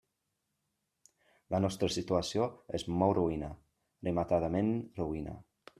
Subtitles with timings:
[1.55, 2.49] La nostra situació
[2.81, 3.53] és molt roïna,
[4.09, 5.41] rematadament roïna.